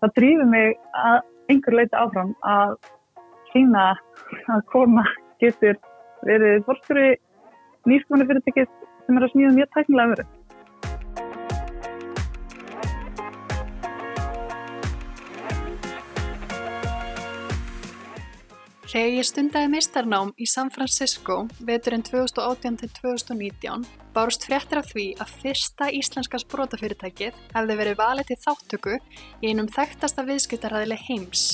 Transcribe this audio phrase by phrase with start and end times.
[0.00, 1.18] það drýfur mig að
[1.52, 2.76] einhver leita áfram að
[3.52, 3.86] sína
[4.54, 5.04] að kona
[5.42, 5.78] getur
[6.28, 7.08] verið fórstjóri
[7.90, 8.68] nýskumani fyrirtækið
[9.06, 10.30] sem er að smíða mjög tæknilega verið.
[18.90, 23.84] Þegar ég stundaði meistarnám í San Francisco veturinn 2018-2019
[24.16, 29.68] bárust fréttir af því að fyrsta íslenska sprótafyrirtækið hefði verið valið til þáttöku í einum
[29.70, 31.44] þekktasta viðskiptarhæðileg heims,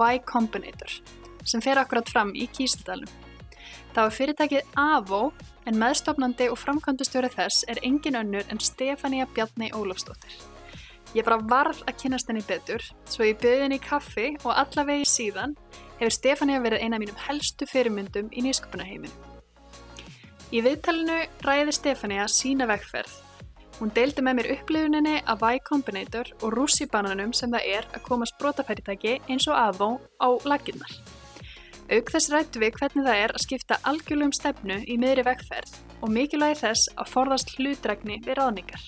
[0.00, 0.94] Y Combinator,
[1.44, 3.12] sem fer akkurat fram í Kísildalum.
[3.92, 5.20] Það var fyrirtækið AVO
[5.68, 10.32] en meðstofnandi og framkvæmdustjóri þess er engin önnur en Stefania Bjarni Ólafsdóttir.
[11.12, 15.12] Ég bara varð að kynast henni betur, svo ég byrði henni í kaffi og allavegi
[15.12, 15.58] síðan
[16.00, 19.12] hefur Stefania verið eina af mínum helstu fyrirmyndum í nýsköpunaheimin.
[20.50, 23.12] Í viðtalinu ræði Stefania sína vegferð.
[23.78, 28.28] Hún deildi með mér upplifuninni af Y Combinator og rússibananum sem það er að koma
[28.28, 30.92] sprótafæritæki eins og aðvó á laginnar.
[31.90, 36.12] Auk þess rættu við hvernig það er að skipta algjörlum stefnu í miðri vegferð og
[36.12, 38.84] mikilvægi þess að forðast hlutregni við ráðningar.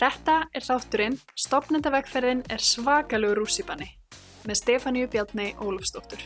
[0.00, 3.92] Þetta er þátturinn Stopnenda vegferðin er svakalugur rússibanni
[4.46, 6.22] með Stefáníu Bjarni Ólafsdóttur.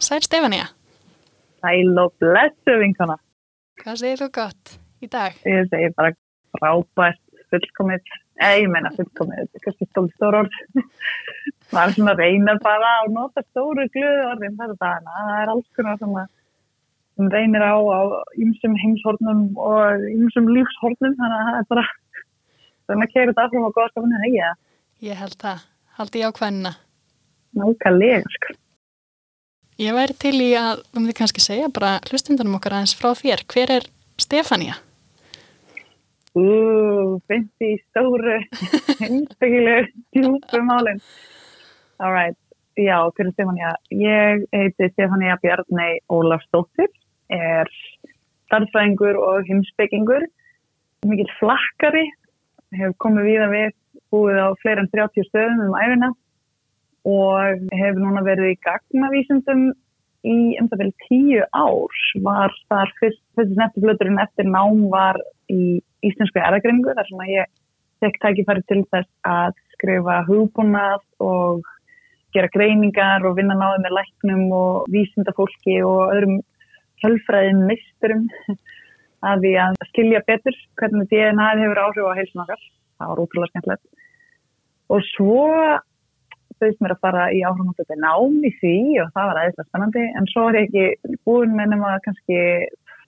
[0.00, 0.66] Sæl Stefáníu.
[1.60, 3.16] Sæl og blessu vinkona.
[3.80, 5.36] Hvað segir þú gott í dag?
[5.48, 6.12] Ég segi bara
[6.56, 10.58] frábært, fullkomið, eða ég menna fullkomið, þetta er kannski stóð stór orð.
[11.70, 15.16] Það er svona reynar bara að nota stóru glöðu orðin þar og dana.
[15.16, 16.26] Það er alls konar svona
[17.14, 18.00] sem reynir á á
[18.40, 21.84] ymsum heimshornum og ymsum lífshornum, þannig að það er bara
[22.90, 24.50] þannig að kegja þetta áfram á góðskapinu hegja.
[25.06, 25.62] Ég held það.
[26.00, 26.74] Haldi ég á hvenna.
[27.60, 28.58] Nákvæmlega, sko.
[29.80, 33.46] Ég væri til í að, þú myndi kannski segja bara hlustundunum okkar aðeins frá þér.
[33.48, 33.86] Hver er
[34.20, 34.76] Stefania?
[36.36, 36.44] Ú,
[37.26, 38.36] finnst í stóru,
[39.06, 41.00] einstakilegu, djúpu málinn.
[41.98, 42.38] All right,
[42.78, 43.72] já, hver er Stefania?
[43.88, 46.92] Ég heiti Stefania Bjarni Ólafsdóttir,
[47.32, 47.72] er
[48.50, 50.28] starfsfæðingur og heimsbyggingur,
[51.08, 52.04] mikil flakkari,
[52.78, 53.70] hef komið við að við
[54.14, 56.10] búið á fleira en 30 stöðum um æfina
[57.10, 59.70] og hef núna verið í gagnavísundum
[60.26, 62.00] í um það vel tíu ár.
[62.26, 65.18] Var þar fyrst, þessi snettufluturinn eftir nám var
[65.50, 67.52] í íslensku erðagreiningu þar sem að ég
[68.04, 71.64] tek tækifæri til þess að skrifa hugbúnað og
[72.34, 76.38] gera greiningar og vinna náðu með læknum og vísindafólki og öðrum
[77.02, 78.26] hölfræðin misturum
[79.26, 82.66] að því að skilja betur hvernig DNA hefur áhrif á heilsun okkar.
[83.00, 83.86] Það var útrúlega skemmtilegt.
[84.90, 85.46] Og svo
[86.60, 90.26] bauðist mér að fara í áhrifnáttu nám í því og það var aðeinslega spennandi en
[90.32, 92.40] svo er ég ekki búin með nema kannski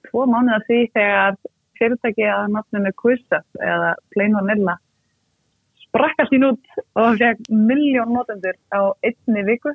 [0.09, 1.37] tvo mánuða því þegar
[1.79, 4.79] fyrirtæki að nafninu Quizet eða Plain Vanilla
[5.85, 9.75] sprakka sín út og fekk miljón notendur á einni viku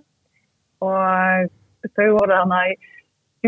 [0.81, 1.51] og
[1.93, 2.87] þau voru þannig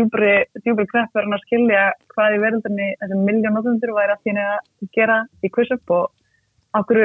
[0.00, 0.32] djúbri,
[0.64, 1.82] djúbri kreppverðin að skilja
[2.14, 7.00] hvað í verðinni þessum miljón notendur væri að þínu að gera í Quizet og okkur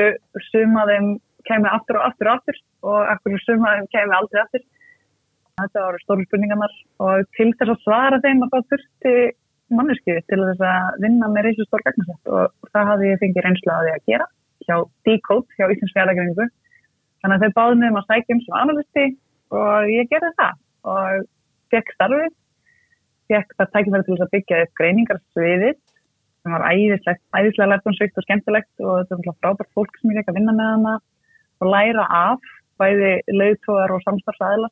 [0.51, 1.15] sumaðum
[1.47, 4.63] kemur aftur og aftur og aftur og ekkur suma kemur aldrei aftur.
[5.55, 9.13] Þetta voru stóru spurningarnar og til þess að svara þeim að það þurfti
[9.75, 13.73] manneski til þess að vinna með reysu stór gagnasett og það hafði ég fengið reynslu
[13.73, 14.27] að því að gera
[14.65, 14.75] hjá
[15.07, 16.49] Decode, hjá Íslands fjárlækningu.
[17.23, 19.05] Þannig að þau báði mig um að sækja um sem analisti
[19.55, 20.59] og ég gerði það
[20.95, 21.25] og
[21.73, 22.33] fekk starfið,
[23.31, 25.75] fekk það tækifæri til þess að byggja upp greiningarsviðið
[26.45, 30.33] sem var æðislega, æðislega lærtónsvikt og skemmtilegt og þetta var frábært fólk sem ég fekk
[30.33, 30.95] að vinna með hana
[31.61, 32.49] og læra af
[32.81, 34.71] bæði leiðtóðar og samstarfsæðla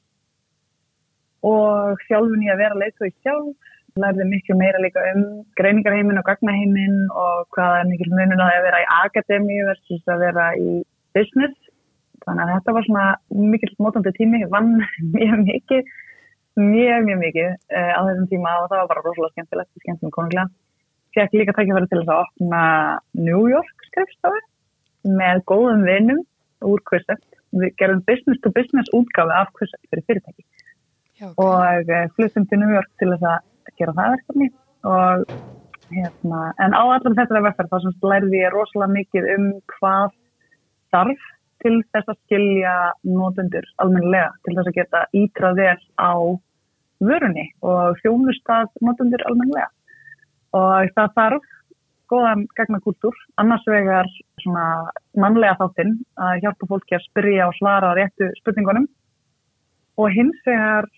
[1.50, 5.26] og sjálfun ég að vera leiðtóði sjálf lærði miklu meira líka um
[5.60, 10.48] greiningarheimin og gagnaheimin og hvað er mikil munun að vera í akademíu versus að vera
[10.58, 10.80] í
[11.14, 11.58] business.
[12.24, 13.06] Þannig að þetta var svona
[13.54, 14.74] mikil mótandi tími, vann
[15.16, 15.94] mjög mikið
[16.60, 20.50] mjög mjög mikið uh, á þessum tíma og það var bara rosalega skemmtilegt, skemmtilegt konunglega
[21.14, 22.64] fekk líka takkifæri til þess að opna
[23.20, 24.42] New York skrifstofu
[25.20, 26.22] með góðum vinnum
[26.64, 27.24] úr Quizet.
[27.54, 30.46] Við gerum business to business útgafi af Quizet fyrir fyrirtæki
[31.20, 31.36] Já, okay.
[31.46, 34.50] og uh, fluttum til New York til þess að gera það verkefni
[34.84, 35.36] og
[35.94, 39.46] hérna, en á allar þetta verkefni þá lærði ég rosalega mikið um
[39.76, 40.16] hvað
[40.94, 41.30] þarf
[41.64, 42.74] til þess að skilja
[43.06, 46.14] nótundur almennilega, til þess að geta ítrað vel á
[47.04, 49.70] vörunni og þjónustað nótundur almennilega.
[50.54, 51.52] Og það þarf
[52.12, 54.10] góðan gagnakúltúr, annars vegar
[54.44, 54.66] svona
[55.18, 58.86] mannlega þáttinn að hjálpa fólki að spyrja og svara á réttu spurningunum.
[59.98, 60.90] Og hins vegar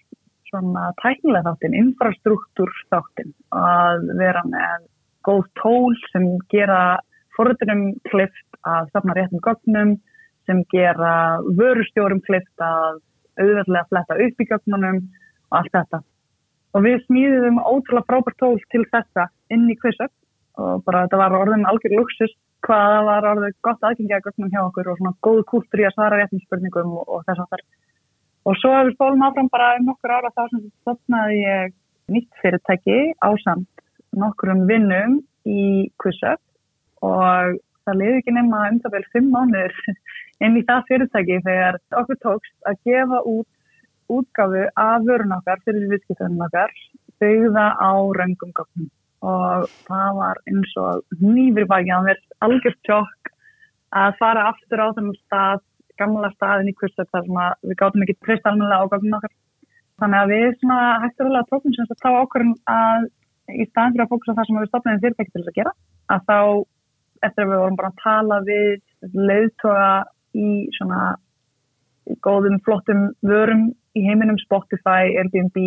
[0.49, 4.89] svona tæknilega þáttinn, infrastruktúr þáttinn að vera með
[5.25, 6.97] góð tól sem gera
[7.35, 9.95] forritunum klift að stafna réttum gögnum
[10.45, 11.13] sem gera
[11.59, 13.01] vörustjórum klift að
[13.39, 14.99] auðvitað fletta upp í gögnunum
[15.51, 16.01] og allt þetta.
[16.75, 20.11] Og við smíðum ótrúlega frábært tól til þessa inn í QuizUp
[20.59, 22.33] og bara þetta var orðin algjör luxus
[22.65, 26.19] hvað var orðið gott aðgengja gögnum hjá okkur og svona góð kúltur í að svara
[26.19, 27.65] réttum spurningum og, og þess að þar.
[28.45, 31.75] Og svo ef við spólum áfram bara um nokkur ára þá sem stopnaði ég
[32.15, 36.41] nýtt fyrirtæki á samt nokkurum vinnum í QuizUp
[37.05, 39.75] og það liði ekki nema um það vel fimm mánuður
[40.45, 43.49] inn í það fyrirtæki þegar okkur tókst að gefa út
[44.15, 46.73] útgafu af vörun okkar fyrir viðskiptunum okkar
[47.21, 48.91] byggða á röngum gögnum
[49.25, 53.31] og það var eins og nýfri baki að mér algjört tjók
[53.95, 55.63] að fara aftur á þennum stað,
[55.99, 59.33] gamla staðin í kurset þar sem við gáttum ekki treyst almenna á gögnum okkar.
[60.01, 63.05] Þannig að við svona hægturlega tókum sem þess að þá ákvörðum að
[63.55, 65.73] í staðin fyrir að fókusa það sem við stopnaðum fyrirtæki til þess að gera,
[66.11, 66.39] að þá
[67.23, 69.89] eftir að við vorum bara að tala við leiðtoga
[70.35, 71.01] í svona
[72.25, 75.57] góðum, flottum vörum í heiminum Spotify, Airbnb,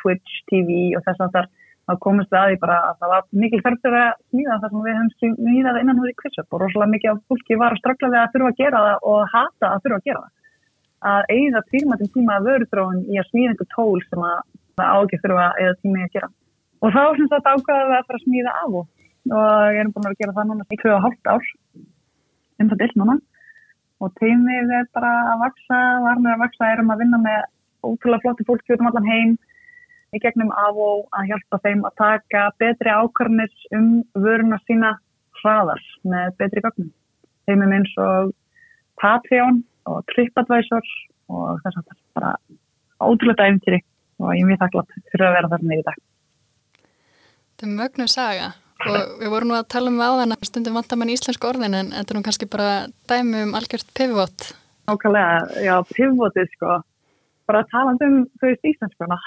[0.00, 1.52] Twitch, TV og þess að þar
[1.84, 4.84] þá komist við að því bara að það var mikil þörftur að smíða það sem
[4.84, 8.20] við hefum smíðað innan húði kvitsöp og rosalega mikið af fólki var að strafla við
[8.20, 10.32] að þurfa að gera það og hata að þurfa að gera það.
[11.04, 14.38] Að eigða tímatum tíma að vörutróun í að smíða einhver tól sem að
[14.80, 16.30] það ágif þurfa að eigða tíma að gera.
[16.80, 18.88] Og þá sem þetta ákvaði við að fara að smíða af og,
[19.32, 21.48] og ég er búin að gera það núna í 2,5 ár,
[22.60, 23.16] um það til núna.
[24.02, 27.44] Og teimið er bara að vaksa, varnir að vaksa, erum að vinna með
[27.84, 29.36] ótrúlega flotti fólki út um allan heim.
[30.14, 34.92] Í gegnum AVO að hjálpa þeim að taka betri ákvarnir um vöruna sína
[35.40, 36.90] hraðar með betri gögnum.
[37.48, 38.34] Þeim er eins og
[39.00, 40.92] Patreon og TripAdvisor
[41.34, 42.34] og þess að það er bara
[43.02, 43.80] ótrúlega æfintýri
[44.22, 46.04] og ég er mjög þakklátt fyrir að vera þarna í dag.
[47.54, 50.98] Þetta er mögnu saga og við vorum nú að tala um áðan að stundum vantar
[51.00, 52.70] mann íslensku orðin en þetta er nú kannski bara
[53.10, 54.48] dæmi um algjört pivot.
[54.90, 56.80] Nákvæmlega, já, pivotið sko.
[57.48, 59.18] Bara að tala um þau íslenskuna.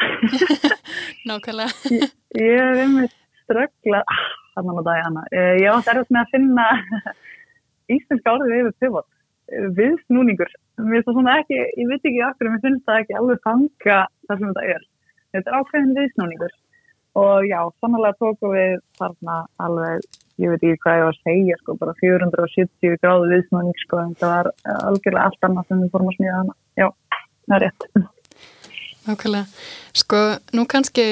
[1.29, 1.93] Nákvæmlega.
[1.93, 4.03] Ég, ég hef einmitt ströggla
[4.57, 5.25] þannig að dæja hana.
[5.31, 6.67] Ég átt erðast með að finna
[7.97, 9.09] íslenska orðið yfir pivot.
[9.77, 10.53] Viðsnúningur.
[10.77, 14.87] Ekki, ég veit ekki okkur ég finnst það ekki alveg fanga þar sem þetta er.
[15.33, 16.57] Þetta er ákveðin viðsnúningur
[17.15, 20.03] og já, sannlega tóku við þarna alveg,
[20.41, 24.13] ég veit ekki hvað ég var að segja sko, bara 470 gráðu viðsnúning sko, en
[24.19, 24.51] það var
[24.89, 26.87] algjörlega allt annað sem við fórum að smíða hana já
[27.47, 27.87] það er rétt.
[29.07, 29.45] Nákvæmlega.
[29.95, 30.21] Sko,
[30.53, 31.07] nú kannski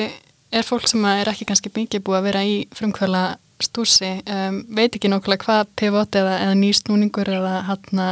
[0.52, 3.24] er fólk sem er ekki kannski mikið búið að vera í frumkvöla
[3.64, 8.04] stúsi, um, veit ekki nákvæmlega hvað pivot eða, eða nýstnúningur eða hann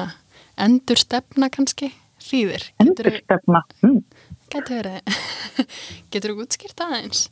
[0.63, 1.91] endur stefna kannski
[2.23, 2.69] þýðir.
[2.81, 3.63] Endur stefna?
[3.83, 4.01] Mm.
[4.53, 5.15] Getur verið.
[6.13, 7.27] Getur þú útskýrt aðeins?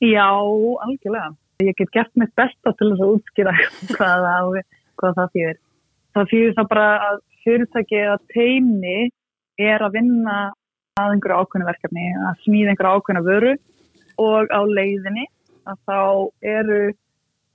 [0.00, 1.34] Já, algjörlega.
[1.60, 3.52] Ég get gert mitt besta til þess að útskýra
[3.96, 4.60] hvað það,
[5.00, 5.58] hvað það þýðir.
[6.16, 8.96] Það þýðir það bara að fyrirtæki að teimi
[9.60, 10.38] er að vinna
[11.00, 13.52] að einhverju ákveðinu verkefni, að smíða einhverju ákveðinu vöru
[14.20, 15.26] og á leiðinni
[15.68, 16.00] að þá
[16.56, 16.80] eru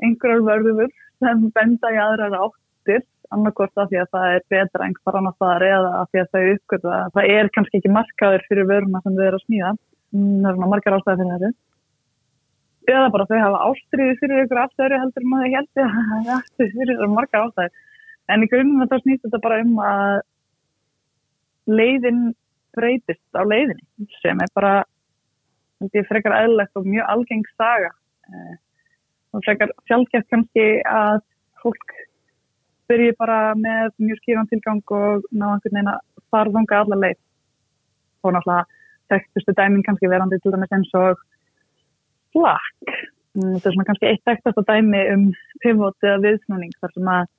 [0.06, 3.04] einhverjar vörður sem benda í aðrar áttir
[3.34, 6.44] annarkort af því að það er betra einhver annar staðar eða af því að þau
[6.54, 9.72] uppgötu að það er kannski ekki markaður fyrir vöruna sem þau eru að smíða
[10.16, 11.65] það er margar ástæði fyrir þessu
[12.92, 17.14] eða bara þau hafa ástriði fyrir ykkur aftöru heldur maður heldur að það er fyrir
[17.14, 17.86] margar ástæði
[18.34, 20.16] en í grunnum þá snýst þetta bara um að
[21.66, 22.22] leiðin
[22.76, 24.74] breytist á leiðinni sem er bara
[25.94, 27.92] er frekar aðlegt og mjög algeng saga.
[28.30, 28.56] Eh,
[29.36, 31.22] og frekar sjálfgeft kannski að
[31.62, 31.96] fólk
[32.90, 36.02] byrji bara með mjög skýran tilgang og ná einhvern veginn að
[36.32, 37.20] fara þunga allar leið.
[38.24, 38.66] Og náttúrulega
[39.12, 41.22] þekktustu dæmin kannski verandi til dæmis eins og
[42.36, 42.96] flakk.
[43.36, 45.26] Mm, þetta er svona kannski eitt þekktast að dæmi um
[45.64, 47.32] pivot eða viðsnúning þar sem að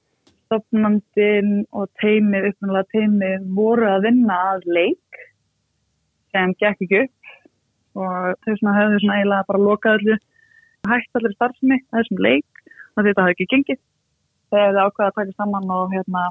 [0.46, 5.20] stopnandin og teimið, uppnáðulega teimið voru að vinna að leik
[6.34, 7.34] sem gekk ekki upp
[7.96, 10.20] og þau svona höfðu svona eiginlega bara lokað allir
[10.86, 12.64] hægt allir starfsemi þessum leik
[12.96, 13.80] og þetta hafði ekki gengið.
[14.52, 16.26] Þegar þau ákvaði að taka saman og hérna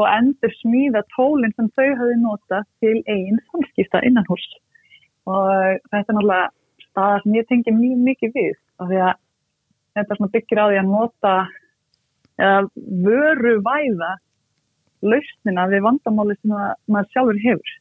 [0.00, 4.48] og endur smíða tólinn sem þau hafði nota til einn samskipta innan hús
[5.28, 6.48] og þetta er náttúrulega
[6.92, 9.14] staðar sem ég tengi mjög mikið við af því að
[9.96, 11.34] þetta byggir á því að nota
[12.42, 12.60] eða
[13.06, 14.12] vöru væða
[15.02, 17.72] lausnina við vandamáli sem maður sjálfur hefur.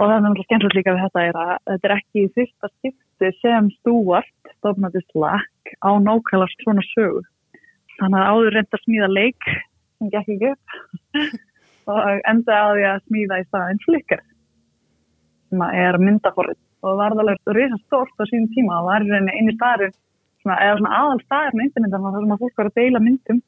[0.00, 2.70] Og það er náttúrulega skemmtilegt líka við þetta er að þetta er ekki í fyrsta
[2.70, 7.22] skipti sem stúart stofnandi slakk á nákvæmlega svona sögu.
[7.98, 11.38] Þannig að áður reynda að smíða leik sem gekk ekki upp
[11.92, 14.24] og enda á því að smíða í staðin flikkar
[15.50, 18.80] sem er myndaforrið og var það alveg risast stort á sínum tíma.
[18.80, 19.96] Og var einu staðurinn
[20.48, 23.42] eða svona aðal staðar með internetan þar sem að fólk var að deila myndum.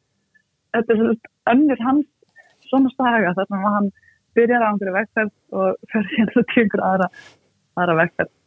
[0.73, 2.11] Þetta er svona önnur hans
[2.69, 3.89] svona saga þar sem hann
[4.37, 7.11] byrjar á einhverju vegferð og fer hérna til einhverju aðra,
[7.81, 8.39] aðra vegferð.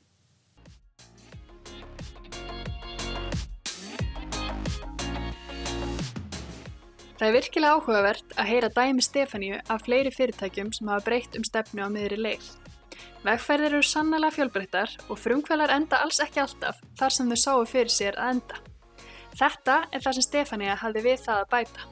[7.15, 11.45] Það er virkilega áhugavert að heyra dæmi Stefáníu af fleiri fyrirtækjum sem hafa breytt um
[11.47, 12.49] stefnu á miðri leið.
[13.25, 17.89] Vegferðir eru sannlega fjölbreyttar og frumkvælar enda alls ekki alltaf þar sem þau sáu fyrir
[17.89, 18.59] sér að enda.
[19.39, 21.87] Þetta er það sem Stefania hafði við það að bæta.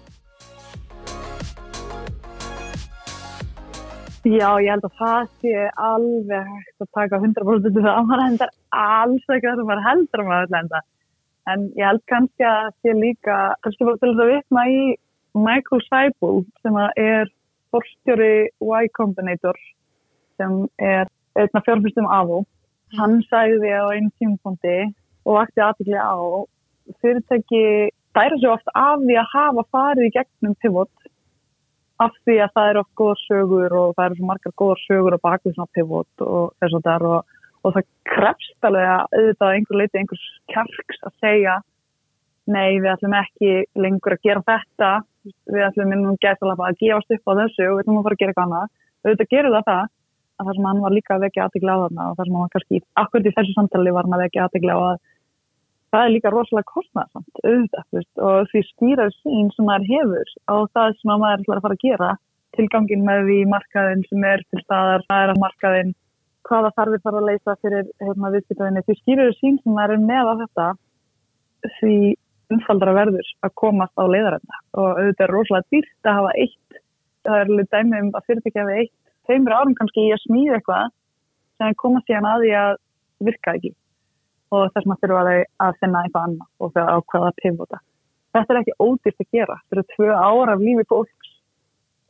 [4.29, 8.53] Já, ég held að það sé alveg hægt að taka 100% það að maður endar
[8.83, 10.83] alls ekki það sem maður heldur að maður enda.
[11.49, 14.85] En ég held kannski að það sé líka, kannski bara til þess að vitna í
[15.49, 17.33] Michael Seibel sem er
[17.73, 19.57] forstjóri Y Combinator
[20.37, 22.43] sem er fjárfyrstum AVO.
[22.97, 24.93] Hann sæði á einn tímpundi
[25.25, 26.15] og vakti aðtækli á
[27.01, 27.63] fyrirtæki
[28.13, 31.07] dæra svo oft af því að hafa farið í gegnum pivot
[32.03, 35.17] af því að það eru oft góða sögur og það eru svo margar góða sögur
[35.17, 39.17] á bakvið svona pivot og þess að það er og, og það krefst alveg að
[39.17, 41.57] auðvitað einhver leiti einhvers kjarks að segja
[42.53, 44.93] nei við ætlum ekki lengur að gera þetta.
[45.47, 48.23] Við ætlum minnum alveg að gefast upp á þessu og við ætlum að fara að
[48.23, 48.73] gera eitthvað annað.
[49.03, 49.85] Auðvitað gerur það það
[50.39, 52.45] að það sem hann var líka að vekja aðtegla á þarna og það sem hann
[52.45, 55.01] var kannski, akkurat í þessu samtali var hann að vekja aðtegla á að
[55.93, 60.95] það er líka rosalega kostnæðsamt auðvitað og því skýrar sín sem maður hefur á það
[60.99, 62.13] sem maður er að fara að gera
[62.57, 65.93] tilgangin með því markaðin sem er til staðar, það er að markaðin
[66.47, 70.29] hvaða þarfir þarf að leysa fyrir hérna, viðskiptaðinni, því skýrar sín sem maður er með
[70.29, 70.67] á þetta
[71.79, 71.97] því
[72.53, 74.59] umfaldra verður að komast á leiðarenda.
[74.77, 76.81] Og auðvitað er rosalega dýrt að hafa eitt
[77.23, 80.59] það er alveg dæmi um að fyrirtækja við eitt tveimur árum kannski í að smíða
[80.59, 80.91] eitthvað
[81.57, 82.75] sem komast síðan að því að
[83.27, 83.73] virka ekki
[84.53, 87.79] og þess maður þurfa að finna eitthvað annað og ákvaða að pivota.
[88.33, 89.59] Þetta er ekki ódýrt að gera.
[89.61, 91.31] Þetta eru tvö ára af lífi fólks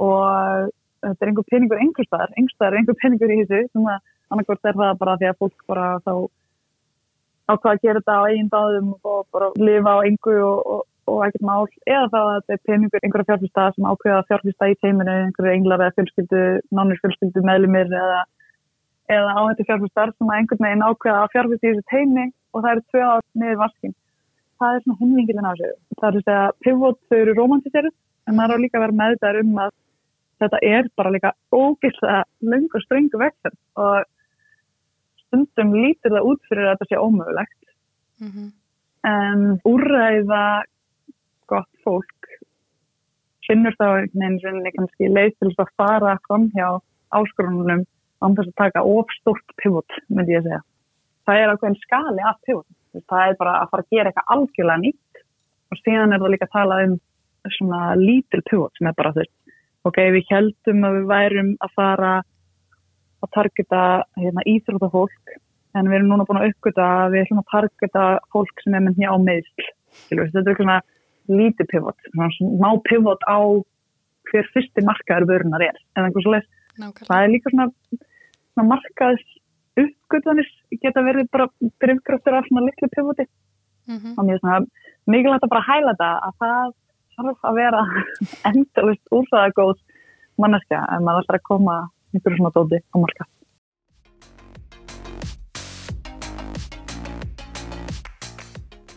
[0.03, 0.71] og
[1.03, 2.33] þetta er einhver peningur einhverstaðar.
[2.37, 3.99] Einhverstaðar er einhver peningur í þessu sem að
[4.33, 6.13] annarkvært er það bara því að fólk bara þá
[7.51, 11.23] ákvaða að gera þetta á eigin dáðum og bara lifa á einhver og, og og
[11.25, 15.15] ekkert mál eða þá að þetta er peningur einhverja fjárfyrsta sem ákveða fjárfyrsta í teiminu
[15.15, 18.21] einhverju englar eða fjölskyldu, nánir fjölskyldu meðlumir eða,
[19.11, 22.63] eða á þetta fjárfyrstar sem að einhvern veginn ákveða að fjárfyrsta í þessu teimi og
[22.63, 23.95] það eru tvö ár niður vaskin.
[24.61, 25.77] Það er svona hundvingilin á sig.
[25.99, 27.95] Það er þess að pivot þau eru romantiseruð
[28.29, 29.71] en maður á líka að vera með þetta um að
[30.43, 34.07] þetta er bara líka ógeðslega lung og strengu vektur og
[35.25, 37.59] stundum lítur það út fyrir að þetta sé ómögulegt.
[38.23, 38.49] Mm -hmm.
[39.03, 40.43] en úrræða
[41.51, 42.33] gott fólk
[43.47, 46.67] finnur þá einhvern veginn kannski leið til að fara fram hjá
[47.13, 47.83] áskorunum
[48.23, 50.61] án þess að taka ofstort pivot, myndi ég segja.
[51.27, 52.67] Það er ákveðin skali af pivot.
[53.09, 55.23] Það er bara að fara að gera eitthvað algjörlega nýtt
[55.73, 56.97] og síðan er það líka að tala um
[57.57, 59.33] svona lítil pivot sem er bara þess.
[59.83, 62.13] Ok, við heldum að við værum að fara
[63.23, 63.81] að targeta
[64.19, 65.35] hérna, íþrótafólk
[65.73, 68.85] en við erum núna búin að uppgöta að við ætlum að targeta fólk sem er
[68.85, 69.69] með njá meðsl.
[70.07, 70.79] Þetta er svona
[71.29, 73.39] lítið pivot, má pivot á
[74.31, 77.69] hver fyrsti markaður vörunar er, en það er líka svona,
[78.53, 79.25] svona markaðs
[79.79, 80.49] uppgötvanir
[80.81, 81.49] geta verið bara
[81.81, 83.25] drivkraftur af svona litlu pivoti.
[83.87, 84.13] Mm -hmm.
[84.17, 84.59] og mér er svona
[85.07, 86.73] mikilvægt að bara hæla þetta að það
[87.15, 87.81] þarf að vera
[88.49, 89.79] endalist úrþaðagóð
[90.37, 91.75] manneska en maður þarf að koma
[92.13, 93.27] einhverju svona dóti á markað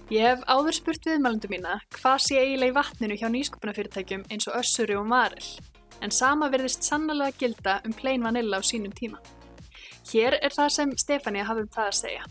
[0.06, 4.54] Ég hef áður spurt viðmælundu mína hvað sé eiginlega í vatninu hjá nýsköpunafyrirtækjum eins og
[4.60, 5.48] Össuri og Maril,
[5.98, 9.18] en sama verðist sannlega gilda um plain vanilla á sínum tíma.
[10.06, 12.22] Hér er það sem Stefania hafði um það að segja.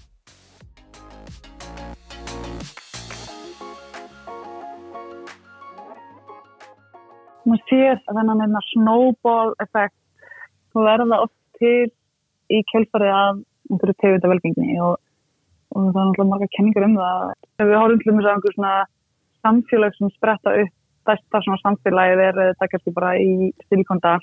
[7.44, 10.00] Maður sér þennan einna snowball effekt
[10.72, 11.91] verða oft til
[12.48, 14.96] í kjölfarið af einhverju tegundavölgingni og
[15.75, 17.34] og það er náttúrulega marga kenningar um það.
[17.60, 18.74] Ef við horfum til og með einhver svona
[19.46, 20.74] samfélag sem spretta upp,
[21.05, 24.20] það svona samfélagið er þetta kannski bara í Silikondal.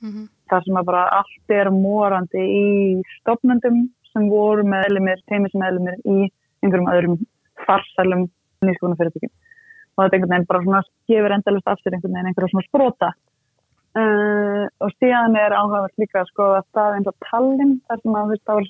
[0.00, 0.26] Mm -hmm.
[0.50, 6.30] Það sem er bara allt er morandi í stofnendum sem voru meðlumir, teimismeðlumir í
[6.62, 7.16] einhverjum öðrum
[7.66, 8.28] farsælum
[8.66, 9.32] nýskonarfyrirtökjum.
[9.96, 13.10] Og þetta einhvern veginn bara svona gefur endalust af sér einhvern veginn einhverjum svona sprota.
[13.90, 18.34] Uh, og síðan er áhugavert líka að skoða stað eins og Tallinn, þar sem að
[18.46, 18.66] það var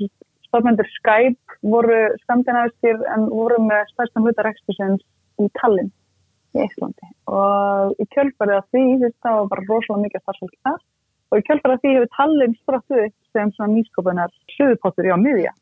[0.51, 5.03] stofnendur Skype voru skandinaviskir en voru með stærstan hluta rekstusins
[5.41, 5.91] í Tallinn
[6.59, 8.87] í Íslandi og í kjölfarið af því
[9.23, 10.81] það var bara rosalega mikið starfsfólk þar.
[11.31, 15.55] Og í kjölfarið af því hefur Tallinn sprattuð sem svona nýskopunar söðupottur í á miðja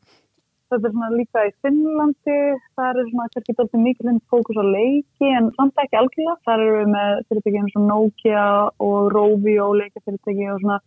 [0.69, 2.37] þetta er svona líka í Finnlandi,
[2.77, 6.75] það er svona kannski doldið mikið fókus á leiki en samt ekki algjörlega, það eru
[6.75, 8.45] við með fyrirtæki eins og Nokia
[8.85, 10.79] og Rovi og leikafyrirtæki og svona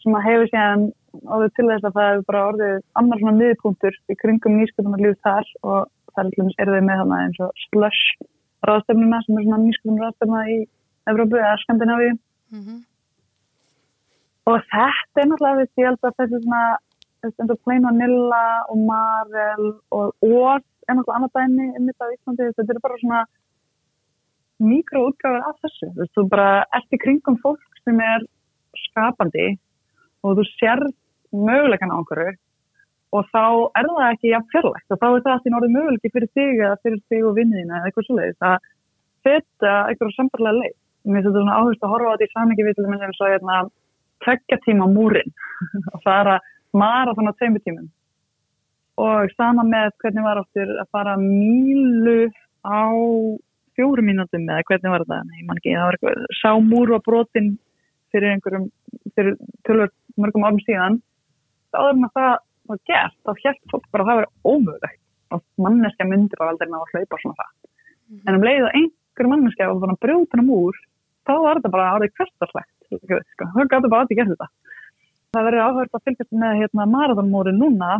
[0.00, 0.86] sem að hefur síðan
[1.24, 5.16] orðið til þess að það hefur bara orðið annar svona miðpunktur í kringum nýsköpunar líf
[5.26, 8.04] þar og það er við með þarna eins og Slush
[8.68, 10.58] ráðstöfnuna sem er svona nýsköpunar ráðstöfna í
[11.10, 12.78] Evrópu eða Skandinavíu mm -hmm.
[14.52, 16.64] og þetta er náttúrulega við ég held að þessi svona
[17.24, 22.52] eins og Plain Vanilla og Marel og Oz er náttúrulega annað dæmi þetta á Íslandi,
[22.56, 23.22] þetta er bara svona
[24.60, 28.26] mikroútgáður af þessu þú bara ert í kringum fólk sem er
[28.86, 29.56] skapandi
[30.24, 30.84] og þú sér
[31.30, 32.36] mögulegan á einhverju
[33.16, 33.44] og þá
[33.78, 36.62] er það ekki jafn fjarlægt og þá er það að því norðið möguleiki fyrir þig
[36.66, 38.68] eða fyrir þig og vinniðina eða eitthvað svolítið að
[39.26, 40.76] þetta eitthvað sambarlega leið.
[41.00, 43.20] Mér finnst þetta svona áherslu að horfa á þetta í samingi við til þess að
[43.20, 43.60] það er svona
[44.24, 45.32] tveggja tíma múrin
[45.96, 46.30] að
[46.76, 47.88] mara þannig á tveimu tímum.
[49.00, 52.28] Og sama með hvernig var áttur að fara mílu
[52.62, 52.84] á
[53.78, 57.00] fjóru mínútum eða hvernig var það, ég man ekki, það var eitthvað sá múru á
[57.06, 57.50] brotin
[58.12, 58.66] fyrir einhverjum,
[59.16, 59.88] fyrir
[60.24, 61.00] mörgum árum síðan,
[61.72, 62.32] þá er maður það
[62.70, 65.00] var gert, þá helt fólk bara að það verið ómögulegt
[65.30, 68.72] og manneska myndir var aldrei ná að hlaupa svona það mm en um leið að
[68.74, 70.78] einhverju manneska var bara brjóðan um úr,
[71.22, 73.46] þá var þetta bara árið hverstarslegt, sko.
[73.54, 74.48] það gæti bara að þetta gera þetta
[75.30, 77.90] Það verður áhört að fylgjast með hérna, marathonmóri núna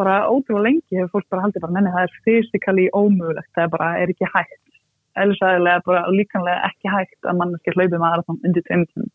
[0.00, 3.72] bara ótrúlega lengi hefur fólk bara haldið bara menni það er fysikali ómögulegt, það er
[3.74, 4.78] bara er ekki hægt.
[5.20, 9.10] Elisæðilega er bara líkanlega ekki hægt að manneski hlaupi marathon undir tveimtum.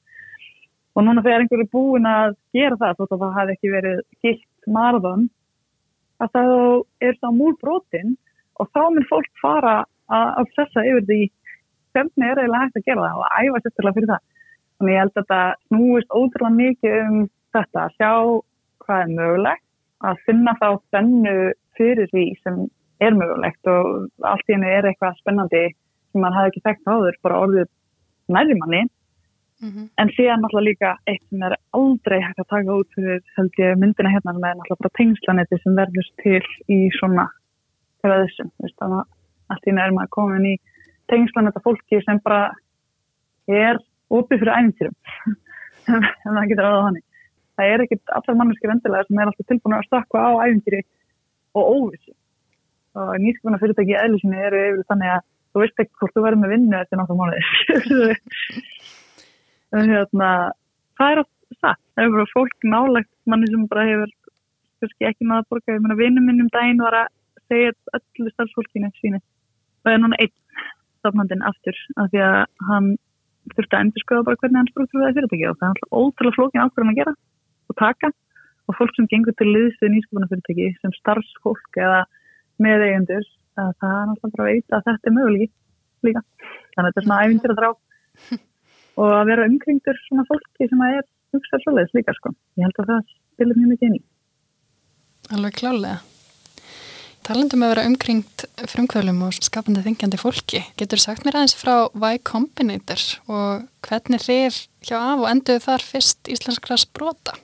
[0.97, 4.71] Og núna þegar einhverju búin að gera það þótt að það hafi ekki verið gilt
[4.77, 5.27] marathon
[6.19, 6.53] að það
[7.07, 8.15] er þá múl brotin
[8.59, 9.75] og þá mun fólk fara
[10.09, 11.19] að obsessa yfir því
[11.93, 14.23] hvernig er eiginlega hægt að gera það og æfa sérstaklega fyrir það.
[14.79, 17.17] Þannig ég held að þetta snúist ótrúlega mikið um
[17.55, 18.11] þetta að sjá
[18.85, 19.65] hvað er mögulegt,
[19.99, 21.35] að finna þá spennu
[21.77, 22.61] fyrir því sem
[23.03, 25.65] er mögulegt og allt í henni er eitthvað spennandi
[26.11, 27.69] sem mann hafi ekki þekkt áður, bara orðið
[28.33, 28.85] nærjumanni.
[29.59, 29.89] Mm -hmm.
[29.97, 33.77] En síðan náttúrulega líka eitt sem er aldrei hægt að taka út fyrir held ég
[33.77, 37.25] myndina hérna sem er náttúrulega bara tengslanetti sem verður til í svona
[38.01, 38.49] þegar þessum.
[38.59, 39.05] Þannig að
[39.49, 40.55] allt í henni er maður komin í
[41.11, 42.55] tengslanetta fólki sem bara
[43.47, 43.75] er
[44.09, 44.97] opið fyrir æfintýrum.
[46.25, 47.05] en það getur aðað hannig
[47.59, 50.81] það er ekkit allar manneskir endilega sem er alltaf tilbúin að stakka á æfintýri
[51.59, 52.13] og óvissi
[52.99, 56.41] og nýskapuna fyrirtæki í eðlisinu eru yfir þannig að þú veist ekki hvort þú verður
[56.43, 58.13] með vinnu eftir náttúrulega
[59.75, 60.29] hérna
[60.99, 64.13] það er alltaf það það er bara fólk nálagt manni sem bara hefur
[64.79, 65.75] kannski ekki náða að borga.
[65.75, 67.09] Ég meina vinnum minnum daginn var að
[67.51, 70.35] segja öllu starfsfólkinu síni og það er núna einn
[70.99, 72.89] stafnandinn aftur af því að hann
[73.55, 76.63] þurfti að endur skoða bara hvernig hann struktúrði fyrirtæki og það er alltaf ótrúlega flókin
[76.63, 77.13] ákveðan að gera
[77.69, 78.11] og taka.
[78.69, 82.03] Og fólk sem gengur til liðsvið nýskopunafyrirtæki sem starfsfólk eða
[82.61, 85.49] með eigendur það er náttúrulega bara að veita að þetta er möguleiki
[86.05, 86.21] líka.
[86.75, 87.69] Þannig að þetta er svona ævindir að drá
[88.99, 92.35] og að vera umkringtur svona fólki sem að er hugsað svoleiðis líka sko.
[92.59, 94.05] Ég held að það spilir mjög mikið inn í.
[95.35, 95.99] Alveg klálega.
[97.29, 102.21] Talandum að vera umkringt frumkvölum og skapandi þingjandi fólki, getur sagt mér aðeins frá Y
[102.25, 104.55] Combinator og hvernig þeir
[104.87, 107.35] hjá af og enduðu þar fyrst íslenskra sprota?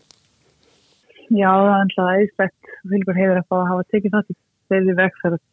[1.29, 4.37] Já, það er alltaf æðislegt Vilgur hefur að fá að hafa tekið það til
[4.71, 5.43] þeirri vegferð.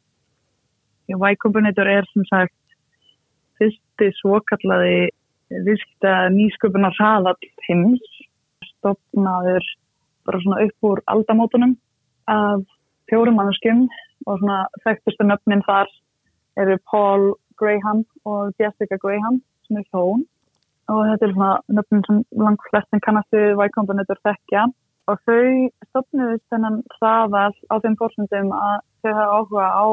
[1.12, 2.57] Y Combinator er sem sagt
[3.61, 4.97] fyrsti svokallaði
[5.67, 8.05] viðskipta nýsköpunar hraðall heims
[8.71, 9.67] stopnaður
[10.27, 11.77] bara svona upp úr aldamótunum
[12.31, 12.65] af
[13.11, 13.87] fjórum mannskjum
[14.27, 15.91] og svona þekktustu nöfnin þar
[16.62, 20.25] eru Paul Graham og Jessica Graham sem er hjón
[20.93, 24.67] og þetta er svona nöfnin sem langt flestin kannast við Y Combinator þekkja
[25.11, 29.87] og þau stopniðist þennan hraðal á þeim fórsendum að þau hafa áhuga á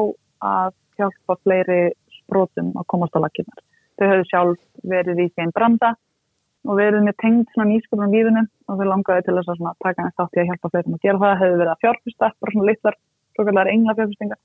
[0.50, 1.80] að hjálpa fleiri
[2.20, 3.58] sprótum að komast á lakkinar.
[4.00, 4.60] Þau höfðu sjálf
[4.94, 5.94] verið í þeim branda
[6.68, 10.22] og verið með tengd svona nýsköpunum lífinu og þau langaði til þess að taka næst
[10.24, 11.36] átt í að hjálpa fleirum að gera það.
[11.42, 12.96] Hefur verið að fjárfyrsta, bara svona litlar,
[13.36, 14.40] svokallar engla fjárfyrstingar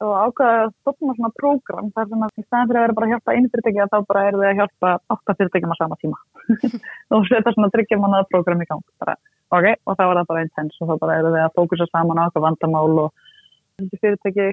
[0.00, 3.06] og ákvaði að stopna svona prógram þar sem að í staðin fyrir að vera bara
[3.06, 5.98] að hjálpa einu fyrirtæki að þá bara eru þau að hjálpa átta fyrirtækjum á sama
[6.00, 6.20] tíma
[7.16, 9.16] og setja svona tryggjum mannaða prógram í gang bara
[9.52, 12.20] ok, og þá var það bara intens og þá bara eru við að fókusa saman
[12.20, 14.48] á eitthvað vandamál og fyrirtæki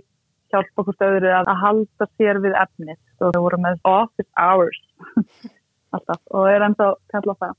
[0.53, 2.99] hjálpa okkur stöður að, halda sér við efnið.
[3.21, 4.81] Og þau voru með office hours.
[5.95, 6.21] Alltaf.
[6.35, 7.55] Og er ennþá kalla það.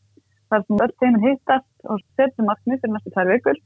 [0.49, 3.59] Það er sem öll teginn hittast og setja markmið fyrir næstu tvær vikur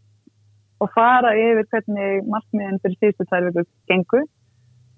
[0.83, 4.25] og fara yfir hvernig markmiðin fyrir síðustu tvær vikur gengur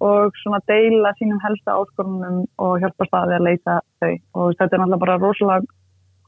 [0.05, 4.15] og svona deila sínum helsta áskorunum og hjálpa staði að leita þau.
[4.41, 5.73] Og þetta er náttúrulega bara rosalega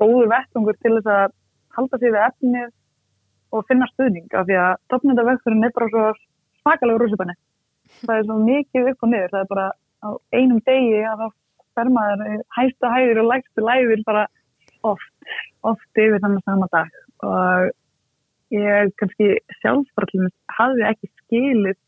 [0.01, 1.35] góður vettungur til þess að
[1.77, 2.71] halda sér við efnið
[3.57, 6.07] og finna stuðning af því að stopnendavegfurinn er bara svo
[6.63, 7.37] svakalega rúsipanni.
[8.03, 9.67] Það er svo mikið upp og niður, það er bara
[10.05, 11.35] á einum degi að það
[11.77, 14.27] fer maður hæsta hæðir og lægstu læðir bara
[14.87, 15.35] oft,
[15.67, 17.03] oft yfir þannig sama dag.
[17.27, 17.71] Og
[18.55, 21.79] ég kannski sjálfspartlunum hafði ekki skilið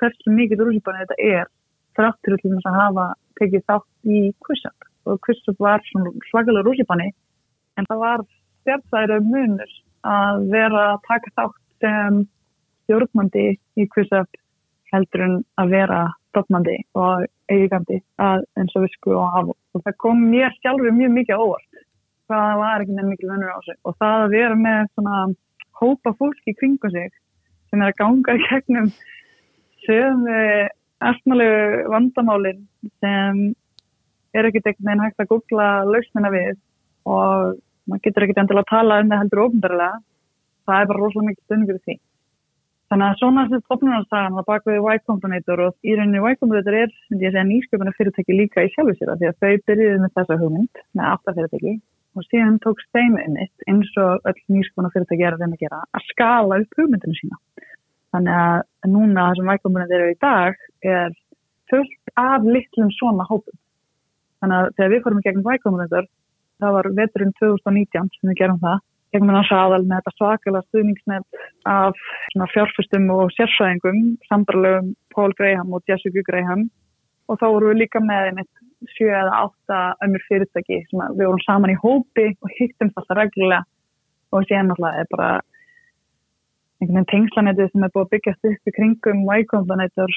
[0.00, 1.50] hversu mikið rúsipanni þetta er
[1.98, 3.06] þráttur þess að hafa
[3.40, 7.10] tekið þátt í QuizUp og QuizUp var svakalega rúsipanni
[7.76, 8.24] en það var
[8.62, 9.74] stjárnstæðir munur
[10.08, 12.22] að vera að taka þátt sem
[12.86, 14.40] stjórnmandi í QuizUp
[14.94, 16.00] heldur en að vera
[16.30, 19.56] stofnandi og eigandi að eins og visku og hafa.
[19.74, 21.84] Og það kom mér sjálfur mjög mikið óvart.
[22.30, 23.78] Það var ekki nefn mikið vennur á sig.
[23.86, 25.22] Og það að vera með svona
[25.80, 27.10] hópa fólki kringu sig
[27.70, 28.90] sem er að ganga í gegnum
[29.86, 30.26] sögum
[31.00, 32.66] erfnalegu vandamálin
[33.00, 33.40] sem
[34.36, 36.58] er ekkert ekkert neina hægt að googla lausnina við
[37.08, 37.56] og
[37.88, 40.00] maður getur ekkert endilega að tala um það heldur ofnbærilega
[40.68, 41.96] það er bara rosalega mikið stundum fyrir því
[42.90, 46.76] þannig að svona þessi stopnarnarsagan það bak við Y Combinator og í rauninni Y Combinator
[46.80, 50.14] er, myndi ég segja, nýsköpuna fyrirtæki líka í sjálfu sér því að þau byrjuði með
[50.18, 51.74] þessa hugmynd með áttafyrirtæki
[52.18, 55.82] og síðan tók steim einmitt eins og öll nýskona fyrirtæki er að reyna að gera
[55.94, 57.38] að skala upp hugmyndinu sína.
[58.10, 61.18] Þannig að núna það sem vækomunið eru í dag er
[61.70, 63.54] fullt af litlum svona hópum.
[64.42, 65.94] Þannig að þegar við fórum í gegnum vækomunið
[66.60, 68.80] það var veturinn 2019 sem við gerum það
[69.14, 75.82] gegnum þess aðal með þetta svakalega stuðningsnett af fjárfustum og sérsvæðingum, sambarlegum Paul Graham og
[75.90, 76.68] Jessica Graham.
[77.30, 81.44] Og þá voru við líka með einmitt sjö eða átta ömur fyrirtæki sem við vorum
[81.44, 83.62] saman í hópi og hittum alltaf reglulega.
[84.30, 85.30] Og síðan alltaf er bara
[86.80, 90.14] einhvern veginn tengslanetið sem er búið að byggjast upp í kringum Y Combinator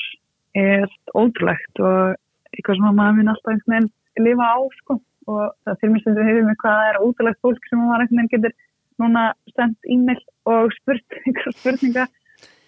[0.58, 0.86] er
[1.18, 2.14] ótrúlegt og
[2.54, 5.00] eitthvað sem maður minn alltaf einhvern veginn lifa á sko.
[5.24, 8.56] Og það fyrrmyndstundur hefur mig hvað það er ótrúlegt fólk sem maður einhvern veginn getur
[9.02, 12.08] núna sendt e-mail og spurt einhverja spurninga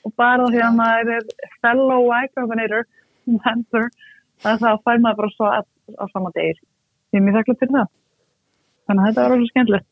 [0.05, 2.85] og bara því að maður er fellow Y Combinator
[3.25, 3.89] member
[4.43, 5.65] það fær maður bara svo að
[6.01, 6.59] á sama degir.
[7.13, 7.89] Ég er mjög þakklátt fyrir það.
[8.85, 9.89] Þannig að þetta var alveg skemmtilegt.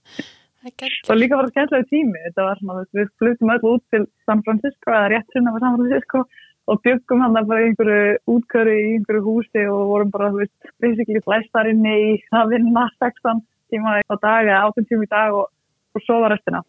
[1.10, 2.22] og líka var það skemmtilega tími.
[2.26, 5.76] Þetta var svona, við flutum öll út til San Francisco eða rétt sinna á San
[5.78, 6.24] Francisco
[6.70, 11.22] og byggum hann bara einhverju útkörri í einhverju húsi og vorum bara, þú veist, basically
[11.24, 13.40] flestar inni í að vinna 16
[13.72, 15.50] tíma á dag eða 18 tíma í dag og,
[15.94, 16.62] og sofa restina.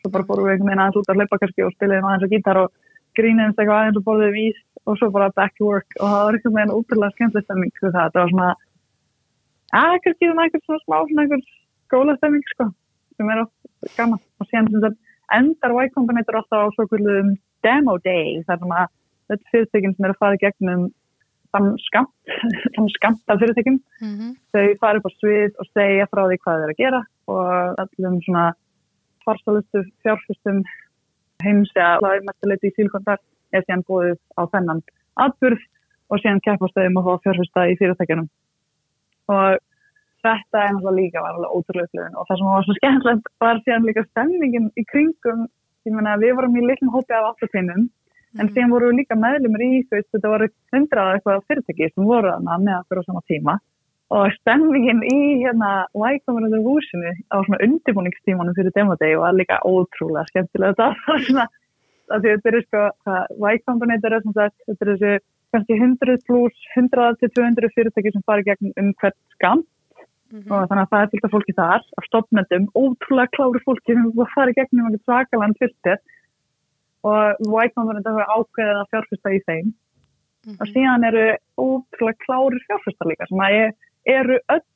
[0.00, 2.32] Svo bara fórum við einhvern veginn aðeins út að hlaupa kannski og spiliðum aðeins á
[2.34, 2.72] gítar og
[3.18, 6.38] grínum eitthvað aðeins og borðum ís og svo bara back to work og það var
[6.54, 8.50] með einn útrúlega skemmtileg stemming sko það, það var svona
[9.80, 11.44] að ekkert síðan eitthvað svona smá svona eitthvað
[11.90, 12.66] skóla stemming sko
[13.16, 17.34] sem er oft gaman og síðan sem þetta endar Y Combinator alltaf á svo kvöldum
[17.66, 18.88] demo day þar sem að
[19.30, 20.88] þetta fyrirtekin sem er að fara gegnum
[21.54, 22.34] þann skamt
[22.76, 24.34] þann skamt af fyrirtekin mm -hmm.
[24.52, 27.82] þau fara upp á svið og segja frá því hvað þau eru að gera og
[27.84, 28.46] allum svona
[29.24, 30.62] farsalustu fjárfustum
[31.44, 33.20] heims eða mættileiti í sílkondar
[33.52, 34.82] er síðan búið á þennan
[35.24, 35.62] atbyrð
[36.10, 38.28] og síðan keppastöðum að fá fjárfesta í fyrirtækjunum
[39.34, 39.58] og
[40.24, 43.88] þetta er náttúrulega líka var alveg ótrúlega og það sem var svo skemmtilegt var síðan
[43.88, 45.46] líka stemningin í kringum
[45.86, 47.88] ég menna við vorum í litlum hópi af afturpinnum
[48.38, 48.52] en mm.
[48.54, 53.02] síðan voru líka meðlumir í þetta voru hundraða eitthvað fyrirtæki sem voru þarna með okkur
[53.02, 53.56] á sama tíma
[54.10, 60.74] og stemningin í hérna Vækominundur húsinu á svona undirbúningstímanum fyrir demodegi var líka ótrúlega skemmtilega
[60.74, 61.46] þetta var svona
[62.10, 62.86] að þetta eru sko,
[64.34, 65.12] sagt, þetta eru þessi
[65.54, 70.50] kannski 100 pluss 100-200 fyrirtæki sem fari gegn um hvert skam mm -hmm.
[70.54, 74.56] og þannig að það er fylgta fólki þar af stopnendum, ótrúlega klári fólki sem fari
[74.58, 75.98] gegn um einhvern svakaland fyrstir
[77.06, 79.74] og Combinator hefur ákveðið að fjárfesta í þeim mm
[80.44, 80.56] -hmm.
[80.60, 83.72] og síðan eru ótrúlega klári fjárfesta líka sem að
[84.04, 84.66] eru öll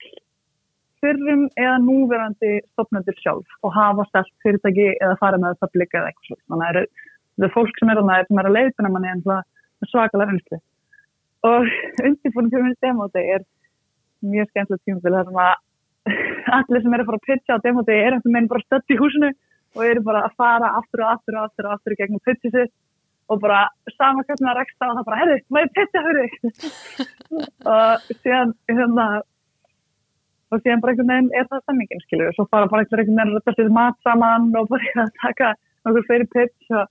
[1.04, 6.08] fyrrum eða núverandi stopnendur sjálf og hafa stelt fyrirtæki eða fara með það publika eða
[6.08, 6.44] eitthvað svona.
[6.48, 6.86] Þannig að
[7.36, 9.22] það er fólk sem er að er að leiðbuna manni en
[9.90, 10.58] svakalega reynslu
[11.44, 11.68] og
[12.00, 13.44] fyrir minn demóti er
[14.24, 15.54] mjög skemmtilegt tímafél þar sem að
[16.58, 19.00] allir sem er að fara að pitcha á demóti er einhvern veginn bara stött í
[19.00, 19.32] húsinu
[19.74, 22.74] og eru bara að fara aftur og aftur og aftur og aftur gegnum pitchið sitt
[23.32, 23.60] og bara
[23.96, 26.34] samankvæmna að reksta og það bara, herri, maður pitcha fyrir
[27.74, 29.06] og síðan hérna
[30.52, 33.24] og síðan bara einhvern veginn er það stemmingin, skilju og svo fara bara einhvern veginn
[33.24, 35.54] að rætta sér mat saman og bara taka
[35.86, 36.84] nokkur fyrir pitch og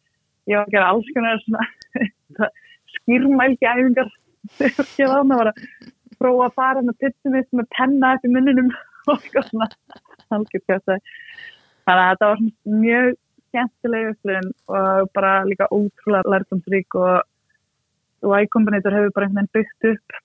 [0.49, 2.49] ég var að gera alls konar svona
[2.97, 4.09] skýrmælgi æfingar
[4.57, 8.33] þegar ég var að vera að prófa að fara með pitchum mitt með penna eftir
[8.33, 8.73] munninum
[9.11, 9.67] og svona.
[10.33, 10.97] Algjör kjöta
[11.87, 12.43] þannig að þetta var
[12.83, 13.13] mjög
[13.53, 17.23] skemmtileg upplifin og bara líka ótrúlega lærdomsrík og
[18.23, 20.21] Y Combinator hefur bara einhvern veginn byggt upp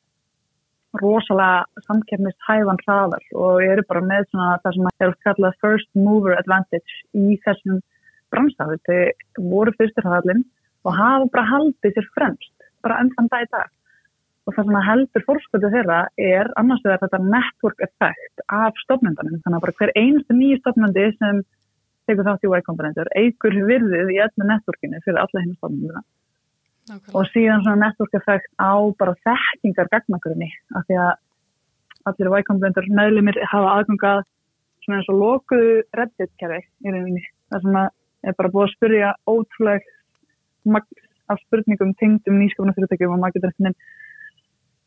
[1.03, 6.37] rosalega samkefnist hæfan hraðar og eru bara með svona það sem er kallað first mover
[6.38, 7.83] advantage í þessum
[8.33, 8.81] branstafið.
[8.87, 10.47] Þau voru fyrsturhæðalinn
[10.87, 13.75] og hafa bara haldið sér fremst, bara enn þann dag í dag.
[14.48, 19.42] Og það sem heldur fórskötu þeirra er annars vegar þetta network effect af stofnendunum.
[19.44, 21.42] Þannig að bara hver einstu nýju stofnendi sem
[22.08, 26.02] tegur þátt í Y-komponentur eigur virðið í öllu networkinu fyrir alla henni stofnenduna.
[26.88, 27.12] Okay.
[27.12, 31.12] Og síðan svona network effect á bara þekkingar gagnagrunni af því að
[32.08, 34.24] allir Y-komponentur meðlumir hafa aðgangað
[34.87, 37.24] svona eins og lokuðu reddit-kerfi í rauninni.
[37.52, 40.80] Það sem er bara búið að spyrja ótrúlega
[41.28, 43.68] af spurningum tengdum nýskapunarfyrirtækjum og maður getur eftir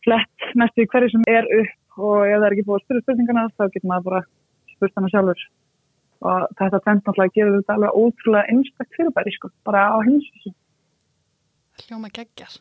[0.06, 3.04] flett næstu í hverju sem er upp og ef það er ekki búið að spyrja
[3.06, 4.22] spurningana þá getur maður bara
[4.74, 5.42] spurt hana sjálfur.
[6.22, 10.52] Og þetta tvent náttúrulega gerur þetta alveg ótrúlega einstakt fyrirbæri sko, bara á hinsvísu
[11.82, 12.54] Hljóma geggjar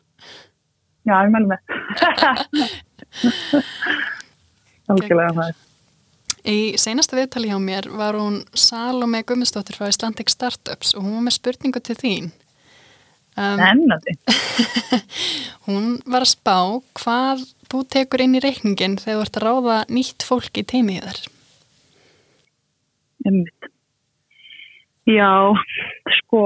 [1.05, 1.59] Já, ég menn með
[4.89, 5.57] Algjörlega það er
[6.41, 11.27] Í seinasta viðtali hjá mér var hún Salome Gummistóttir frá Icelandic Startups og hún var
[11.27, 12.31] með spurningu til þín.
[13.41, 13.57] Um,
[15.65, 16.57] hún var að spá
[16.99, 21.07] hvað þú tekur inn í reikningin þegar þú ert að ráða nýtt fólk í teimið
[21.07, 21.21] þar.
[25.09, 25.31] Já,
[26.19, 26.43] sko,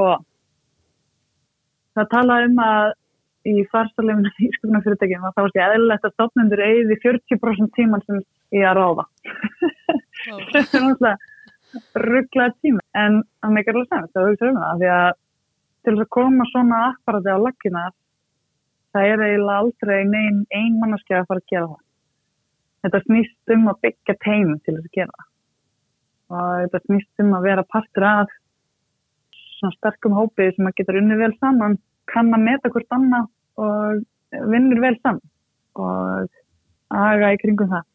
[1.97, 2.93] það tala um að
[3.45, 8.23] í farstarleifinu í skipnafyrirtækjum að þá er eðlilegt að stofnendur eigði 40% tíman sem
[8.55, 9.07] ég að ráða.
[10.25, 11.17] Það er náttúrulega
[12.05, 15.09] rugglað tíma en það meikar alveg semst að hugsa um það því að
[15.85, 17.85] til þess að koma svona apparati á laggina
[18.95, 21.81] það er eiginlega aldrei neinn ein mannarskja að fara að gera það.
[22.85, 25.31] Þetta snýst um að byggja teimum til þess að gera það.
[26.35, 28.35] Og þetta snýst um að vera partur af
[29.57, 31.77] svona sterkum hópi sem að geta unni vel saman,
[32.11, 33.27] kann að meta hvort annað
[33.65, 35.21] og vinnur vel saman
[35.75, 36.39] og
[36.95, 37.89] aðga í kringum það.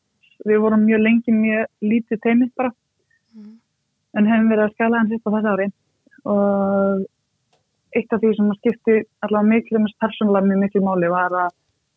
[0.51, 3.57] Við vorum mjög lengi mjög lítið teimist bara mm.
[4.17, 5.69] en hefum verið að skala hans upp á þessu ári
[6.31, 7.09] og
[7.97, 11.37] eitt af því sem skipti allavega miklu mest persónulega mjög miklu máli að,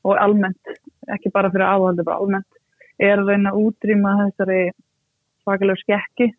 [0.04, 0.74] og almennt,
[1.16, 2.60] ekki bara fyrir áhaldi, bara almennt,
[3.00, 4.62] er að reyna að útrýma þessari
[5.44, 6.30] svakalega skekki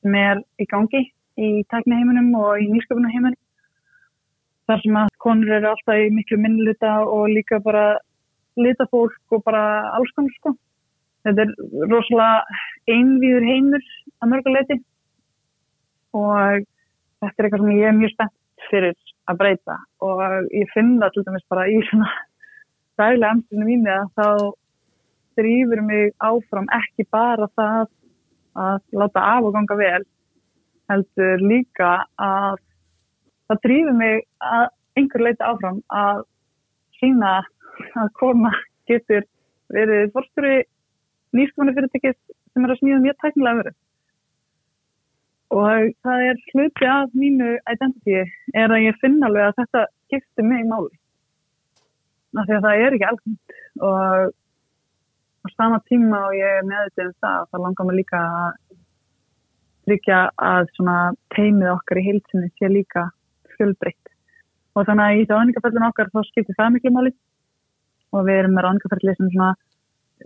[0.00, 1.04] sem er í gangi
[1.40, 3.38] í tækniheiminum og í nýsköpunaheiminum.
[4.70, 7.98] Þar sem að konur eru alltaf í miklu minnluta og líka bara
[8.60, 9.62] lita fólk og bara
[9.96, 10.54] alls konar sko.
[11.26, 11.54] Þetta er
[11.90, 13.88] rosalega einvíður heimur
[14.20, 14.76] að mörguleiti
[16.16, 16.68] og
[17.20, 18.39] þetta er eitthvað sem ég er mjög spennt
[18.70, 18.96] fyrir
[19.30, 19.76] að breyta.
[20.04, 20.22] Og
[20.56, 22.10] ég finn það til dæmis bara í svona
[23.00, 24.28] dæli amstinu mínu að þá
[25.40, 27.86] drýfur mig áfram ekki bara það
[28.60, 30.02] að láta af og ganga vel
[30.90, 32.58] heldur líka að
[33.48, 34.66] það drýfur mig að
[34.98, 36.24] einhver leita áfram að
[36.98, 37.36] sína
[37.96, 38.50] að koma
[38.90, 39.24] getur
[39.72, 40.56] verið fórsturi
[41.36, 43.78] nýskumani fyrirtækis sem er að smíða mjög tæknilega verið
[45.50, 48.18] og það er hluti af mínu identity
[48.54, 50.92] er að ég finna alveg að þetta skiptir mig máli.
[52.38, 54.34] Af því að það er ekki alveg og
[55.40, 58.76] á sama tíma og ég er meðvitið um það þá langar mér líka að
[59.88, 60.70] tryggja að
[61.34, 63.08] teimið okkar í heilsinni sé líka
[63.56, 64.12] fjölbreytt.
[64.76, 67.14] Og þannig að í ráðningafellin okkar þá skiptir það miklu máli.
[68.14, 69.54] Og við erum með ráðningafelli sem svona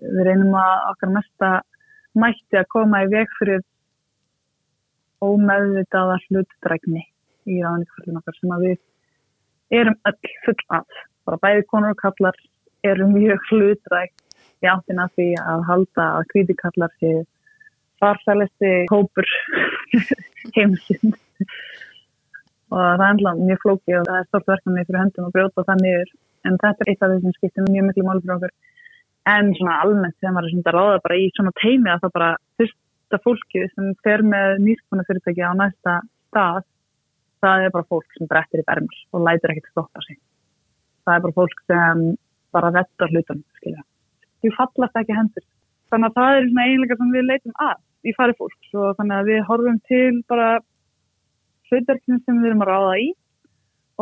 [0.03, 1.51] við reynum að okkar mesta
[2.19, 3.63] mætti að koma í veg fyrir
[5.23, 7.05] ómeðvitaða hlutdrækni
[7.45, 11.01] í ráðningaföllin okkar sem að við erum öll full af.
[11.25, 12.39] Bara bæði konur og kallar
[12.85, 17.15] eru mjög hlutdrækt í áttina því að halda að kvítikallar sé
[18.03, 19.29] farsælisti hópur
[20.57, 21.17] heimsinn.
[22.73, 25.67] og það er ennlega mjög flóki og það er stort verkefni fyrir höndum að brjóta
[25.69, 26.15] það niður.
[26.45, 28.55] En þetta er eitt af því sem skiptir mjög miklu mál fyrir okkur.
[29.35, 32.15] En svona almennt þegar maður er svona að ráða bara í svona teimi að það
[32.19, 32.31] bara
[33.15, 36.65] næsta fólki sem fer með nýskonafyrirtæki á næsta stað
[37.41, 40.19] það er bara fólk sem brettir í bermur og lætir ekkert stoppa sig.
[41.05, 42.17] Það er bara fólk sem
[42.53, 45.45] bara vettar hlutan því fallast ekki hendur.
[45.91, 49.17] Þannig að það er svona eiginlega sem við leitum að í fari fólk og þannig
[49.17, 50.49] að við horfum til bara
[51.71, 53.09] hlutverknum sem við erum að ráða í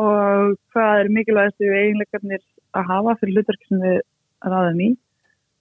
[0.03, 3.99] og hvað er mikilvægast við eiginleikarnir að hafa fyrir hlutverk sem við
[4.41, 4.89] ráðum í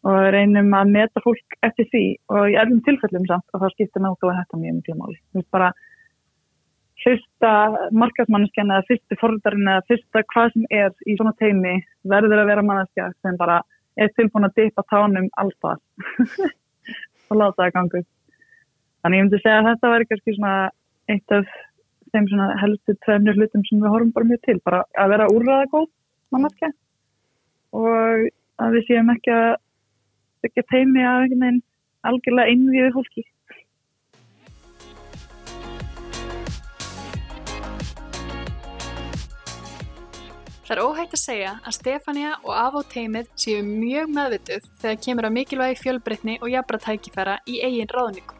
[0.02, 4.02] og reynum að meta fólk eftir því og í öllum tilfellum samt og það skiptir
[4.02, 5.18] náttúrulega þetta mjög mjög máli.
[5.36, 5.68] Veist bara
[7.02, 7.52] fyrsta
[7.98, 11.76] markasmanneskjan eða fyrsti forðarinn eða fyrsta hvað sem er í svona teimi
[12.14, 13.60] verður að vera manneskja sem bara
[14.00, 15.78] er tilbúin að dipa tánum alltaf
[17.30, 18.04] og láta það gangu.
[19.02, 20.54] Þannig ég myndi segja að þetta verður kannski svona
[21.10, 21.56] eitt af
[22.12, 24.58] þeim svona helstu tvefnir hlutum sem við horfum bara mjög til.
[24.66, 25.90] Bara að vera úrraða góð
[26.34, 26.72] manneskja
[27.72, 28.30] og
[28.62, 29.52] að við séum ekki að
[30.42, 31.62] byggja teimi af einhvern veginn
[32.02, 33.24] algjörlega innvíðu fólki.
[40.62, 45.26] Það er óhægt að segja að Stefania og Avó teimið séu mjög meðvituð þegar kemur
[45.28, 48.38] að mikilvægi fjölbreytni og jafnra tækifæra í eigin ráðningu.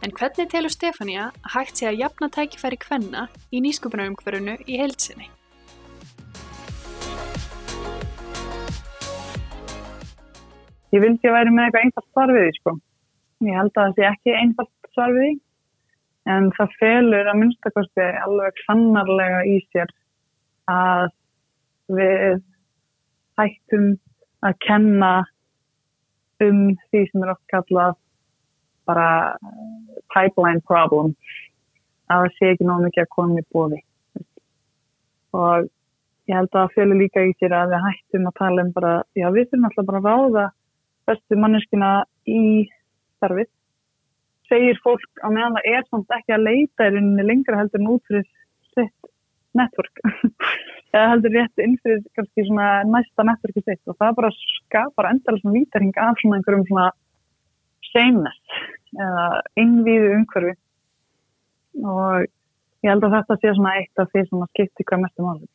[0.00, 5.28] En hvernig telur Stefania að hægt sé að jafna tækifæri hvenna í nýsköpunarumhverfunu í heilsinni?
[10.90, 12.74] Ég vildi að væri með eitthvað einfalt svar við því, sko.
[13.46, 15.32] Ég held að það sé ekki einfalt svar við því,
[16.34, 19.92] en það felur að minnstakosti alveg sannarlega í sér
[20.70, 21.10] að
[21.90, 22.42] við
[23.40, 23.86] hættum
[24.46, 25.12] að kenna
[26.44, 27.96] um því sem er oft kallað
[28.88, 29.08] bara
[30.14, 31.12] pipeline problem
[32.10, 33.82] að það sé ekki nóg mikið að koma í bóði
[35.36, 35.68] og
[36.30, 38.94] ég held að það fjölu líka í sér að við hættum að tala um bara,
[39.18, 40.46] já við þurfum alltaf bara að ráða
[41.10, 41.90] bestu manneskina
[42.28, 42.68] í
[43.18, 43.50] starfið.
[44.50, 47.92] Segir fólk á meðan það er samt ekki að leita í rauninni lengra heldur en
[47.92, 48.26] út fyrir
[48.74, 49.10] sitt
[49.58, 50.02] network.
[50.94, 53.82] Eða heldur rétt inn fyrir kannski svona næsta networki sitt.
[53.86, 56.88] Og það bara skapar endala svona vítarhing af svona einhverjum svona
[57.90, 58.58] sameness
[58.98, 59.26] eða
[59.60, 60.56] innvíðu umhverfi.
[61.86, 62.26] Og
[62.82, 65.48] ég held að þetta sé svona eitt af því sem að skipti hvað mestum álum.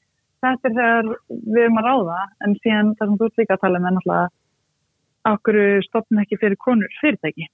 [0.45, 3.81] Þetta er þegar við erum að ráða en síðan það sem þú líka að tala
[3.81, 4.33] um er náttúrulega
[5.31, 7.47] okkur stopnum ekki fyrir konur fyrirtæki?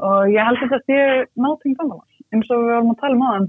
[0.00, 1.00] Og ég held að þetta sé
[1.34, 3.48] náttúrulega gammalans eins og við varum að tala um aðan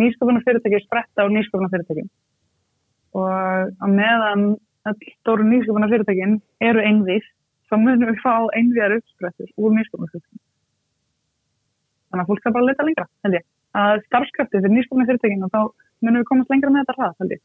[0.00, 2.08] nýsköpunar fyrirtæki spretta á nýsköpunar fyrirtækin
[3.18, 3.28] og
[3.84, 4.44] að meðan
[5.18, 7.26] stóru nýsköpunar fyrirtækin eru einvið
[7.68, 10.42] þá munum við fá einviðar uppsprettur úr nýsköpunar fyrirtækin
[12.08, 13.46] þannig að fólk þarf bara að leta lengra held ég,
[13.82, 15.60] að starfskraftið fyrir nýsköpunar fyrirtækin og þá
[16.00, 17.44] munum við komast lengra með þetta ræð held ég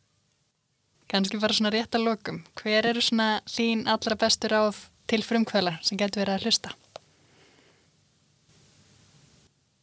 [1.07, 5.79] Kanski bara svona rétt að lokum hver eru svona þín allra bestur áð til frumkvælar
[5.87, 6.73] sem getur verið að hlusta?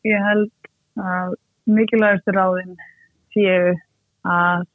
[0.04, 0.52] Ég held
[1.00, 1.32] að
[1.64, 2.76] mikilvægastu ráðin
[3.32, 3.72] séu
[4.28, 4.66] að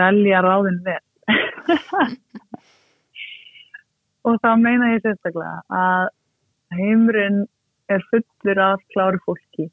[0.00, 1.02] velja ráðin vel.
[4.26, 6.08] og þá meina ég sérstaklega að
[6.78, 7.42] heimurinn
[7.92, 9.68] er fullur af kláru fólki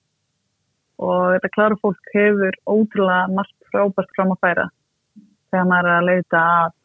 [0.97, 4.67] og þetta kláru fólk hefur ótrúlega margt frábært fram að færa
[5.51, 6.75] þegar maður er að leita að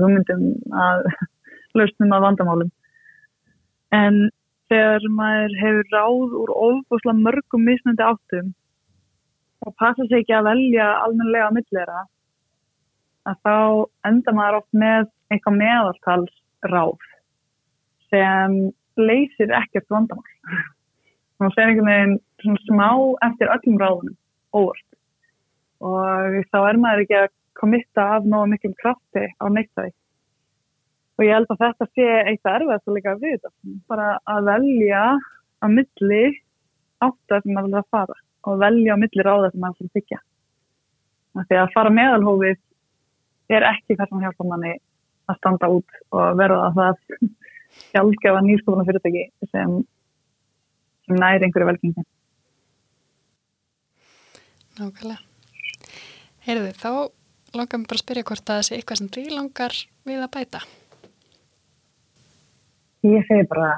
[0.00, 0.44] hugmyndum
[0.84, 1.08] að
[1.78, 2.70] lausnum að vandamálum.
[3.96, 4.20] En
[4.70, 8.52] þegar maður hefur ráð úr óbúslega mörgum misnandi áttum
[9.66, 12.04] og passa sig ekki að velja almenlega millera
[13.28, 13.56] að þá
[14.08, 16.36] enda maður oft með eitthvað meðaltals
[16.70, 17.08] ráð
[18.10, 18.56] sem
[19.00, 20.24] leysir ekkert vandamál
[21.40, 22.88] og það er einhvern veginn smá
[23.26, 24.16] eftir öllum ráðunum
[24.56, 24.88] óvart
[25.80, 27.28] og þá er maður ekki að
[27.58, 29.92] komitta af náðu miklum krafti á neittæði
[31.20, 35.02] og ég held að þetta sé eitthvað erfiðast að líka við þetta bara að velja
[35.60, 36.22] að milli
[37.04, 38.16] áttu að maður vil að fara
[38.48, 40.20] og velja á milli ráða sem maður fyrir byggja.
[41.50, 42.56] Því að fara meðalhófið
[43.52, 44.72] er ekki það sem hjálpa manni
[45.28, 47.04] að standa út og verða það
[47.92, 49.76] hjálpgefa nýrskofuna fyrirtæki sem,
[51.04, 52.06] sem næri einhverju velgengi.
[54.80, 55.20] Nákvæmlega.
[56.46, 56.90] Heyrðu, þá
[57.56, 59.76] langar mér bara að spyrja hvort að það sé eitthvað sem því langar
[60.08, 60.60] við að bæta.
[63.08, 63.70] Ég segi bara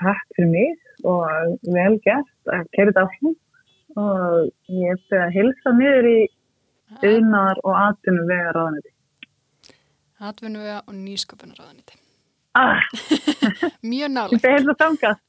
[0.00, 3.36] takk fyrir mig og vel gert að kæra þetta áfram
[3.98, 6.18] og ég er að hilsa niður í
[6.98, 8.92] auðnar og atvinnuvega ráðaniti.
[10.18, 11.98] Atvinnuvega og nýsköpunar ráðaniti.
[12.58, 12.82] Ah.
[13.90, 14.38] Mjög nálega.
[14.42, 15.22] Þetta er það samkast.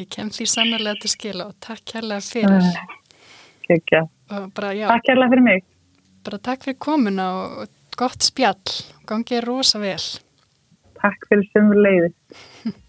[0.00, 2.70] ég kem því sannarlega til skila og takk kærlega fyrir.
[3.66, 4.06] Kekja.
[4.30, 5.64] Takk kærlega fyrir mig.
[6.26, 8.74] Bara takk fyrir komuna og gott spjall.
[9.06, 10.02] Gangið rosa vel.
[10.98, 12.40] Takk fyrir sem við leiðist.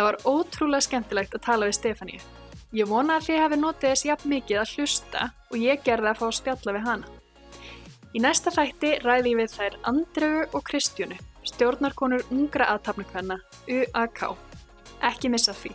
[0.00, 2.20] Það var ótrúlega skemmtilegt að tala við Stefáníu.
[2.72, 6.20] Ég vona að þið hefði notið þess jafn mikið að hlusta og ég gerði að
[6.20, 7.10] fá að spjalla við hana.
[8.16, 11.18] Í næsta þætti ræði ég við þær Andreu og Kristjónu,
[11.50, 13.36] stjórnarkonur ungra aðtapnakvenna,
[13.68, 14.24] UAK.
[15.10, 15.74] Ekki missa því.